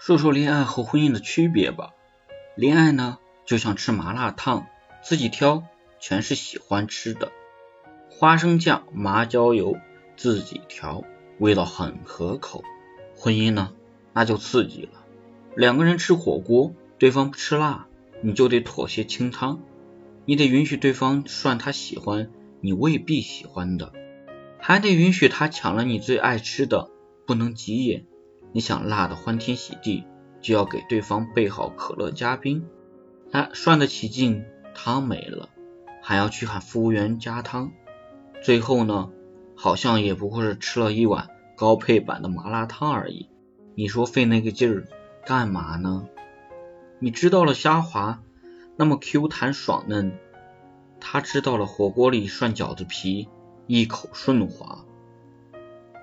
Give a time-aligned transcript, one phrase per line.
[0.00, 1.92] 说说恋爱和婚姻的区别吧。
[2.54, 4.68] 恋爱呢，就像吃麻辣烫，
[5.02, 5.64] 自己挑，
[5.98, 7.32] 全是喜欢吃的，
[8.08, 9.76] 花生酱、麻椒油
[10.16, 11.02] 自己调，
[11.40, 12.62] 味道很可口。
[13.16, 13.72] 婚姻呢，
[14.12, 15.04] 那就刺激了。
[15.56, 17.88] 两个人吃火锅，对方不吃辣，
[18.22, 19.60] 你就得妥协清汤，
[20.24, 22.30] 你得允许对方涮他喜欢，
[22.60, 23.92] 你未必喜欢的，
[24.60, 26.88] 还得允许他抢了你最爱吃的，
[27.26, 28.04] 不能急眼。
[28.52, 30.04] 你想辣的欢天喜地，
[30.40, 32.66] 就要给对方备好可乐加冰。
[33.30, 35.48] 他涮得起劲，汤没了，
[36.02, 37.72] 还要去喊服务员加汤。
[38.42, 39.10] 最后呢，
[39.54, 43.28] 好像也不过是吃了一碗高配版的麻辣烫而已。
[43.74, 44.88] 你说费那个劲儿
[45.26, 46.08] 干嘛呢？
[47.00, 48.22] 你知道了虾滑
[48.76, 50.18] 那么 Q 弹爽嫩，
[51.00, 53.28] 他知道了火锅里涮饺子皮
[53.66, 54.84] 一口顺滑。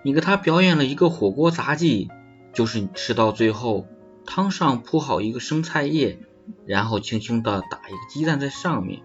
[0.04, 2.12] 你给他表演了一个火锅杂技。
[2.56, 3.86] 就是你吃到最后，
[4.26, 6.18] 汤上铺好一个生菜叶，
[6.66, 9.04] 然后轻轻的打一个鸡蛋在上面，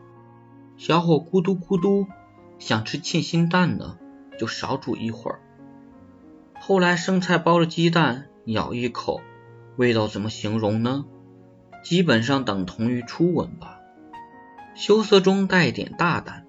[0.76, 2.06] 小火咕嘟咕嘟，
[2.60, 3.98] 想吃沁心蛋的
[4.38, 5.40] 就少煮一会儿。
[6.60, 9.20] 后来生菜包了鸡蛋，咬一口，
[9.76, 11.04] 味道怎么形容呢？
[11.82, 13.78] 基本上等同于初吻吧。
[14.76, 16.46] 羞涩中带点大胆。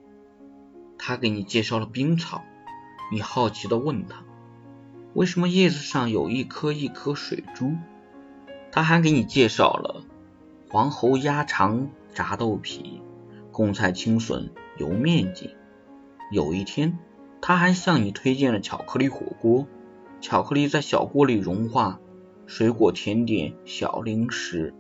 [1.00, 2.44] 他给你介绍了冰草，
[3.11, 4.23] 你好奇的问他。
[5.14, 7.73] 为什么叶子上有一颗一颗水珠？
[8.72, 10.06] 他还给你介绍了
[10.70, 13.02] 黄喉鸭肠炸豆皮、
[13.52, 15.50] 贡菜青笋油面筋。
[16.32, 16.98] 有一天，
[17.42, 19.67] 他还向你推荐了巧克力火锅，
[20.22, 22.00] 巧克力在小锅里融化，
[22.45, 24.73] 水果甜点、小零食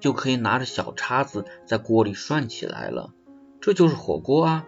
[0.00, 3.14] 就可以拿着小叉子在锅里涮起来了。
[3.62, 4.66] 这就是火锅啊！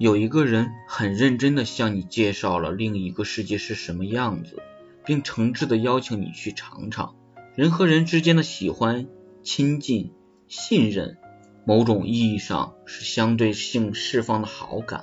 [0.00, 4.56] 有一个人很认真的向你介绍了另一个世界是什么样子，
[5.04, 7.16] 并诚挚的邀请你去尝尝。
[7.54, 9.08] 人和人之间的喜欢、
[9.42, 10.14] 亲近、
[10.48, 11.18] 信任，
[11.66, 15.02] 某种意义上是相对性释放的好感。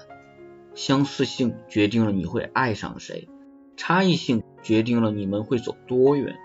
[0.74, 3.30] 相似性决定了你会爱上谁，
[3.76, 6.38] 差异性决定了你们会走多远。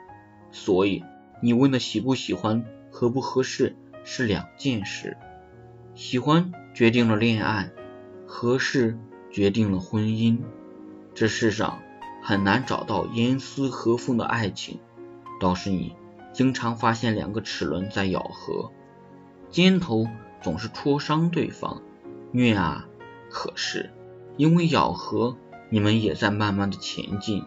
[0.50, 1.02] 所以，
[1.40, 3.74] 你问的喜不喜欢、合不合适
[4.04, 5.16] 是两件事。
[5.94, 7.72] 喜欢决定了恋爱。
[8.34, 8.98] 合适
[9.30, 10.38] 决定了婚姻。
[11.14, 11.82] 这世上
[12.22, 14.80] 很难找到严丝合缝的爱情，
[15.38, 15.94] 倒是你
[16.32, 18.72] 经常发现两个齿轮在咬合，
[19.50, 20.08] 尖头
[20.40, 21.82] 总是戳伤对方，
[22.32, 22.88] 虐啊！
[23.30, 23.90] 可是
[24.38, 25.36] 因为咬合，
[25.68, 27.44] 你们也在慢慢的前进。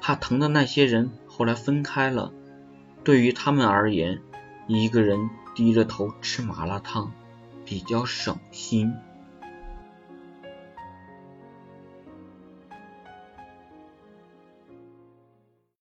[0.00, 2.32] 怕疼的那些人后来分开了，
[3.02, 4.22] 对于他们而言，
[4.68, 7.12] 一个人低着头吃麻辣烫
[7.64, 8.94] 比较省心。